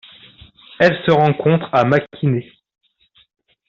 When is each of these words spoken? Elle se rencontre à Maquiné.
Elle 0.79 0.97
se 1.05 1.11
rencontre 1.11 1.69
à 1.71 1.83
Maquiné. 1.85 2.51